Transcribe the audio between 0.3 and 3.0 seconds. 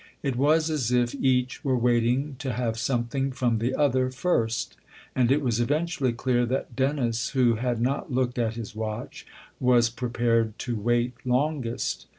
was as if each were waiting to have